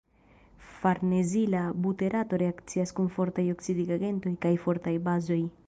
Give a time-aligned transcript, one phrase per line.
[0.77, 5.43] Farnezila buterato reakcias kun fortaj oksidigagentoj kaj fortaj bazoj.